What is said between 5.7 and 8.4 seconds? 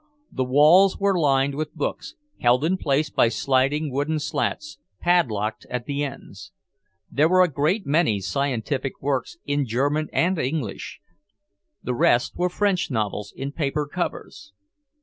the ends. There were a great many